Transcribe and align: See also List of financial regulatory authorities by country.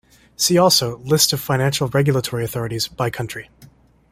See 0.35 0.57
also 0.57 0.97
List 1.01 1.31
of 1.31 1.39
financial 1.39 1.87
regulatory 1.87 2.43
authorities 2.43 2.87
by 2.87 3.11
country. 3.11 3.51